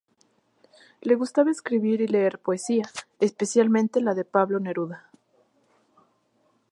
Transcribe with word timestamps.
Le 1.03 1.13
gustaba 1.15 1.51
escribir 1.51 2.01
y 2.01 2.07
leer 2.07 2.39
poesía, 2.39 2.89
especialmente 3.19 4.01
la 4.01 4.15
de 4.15 4.25
Pablo 4.25 4.59
Neruda. 4.59 5.07